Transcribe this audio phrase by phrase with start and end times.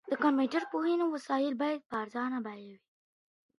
[0.11, 2.77] د کمپيوټر پوهنې وسایل باید په ارزانه بیه وي.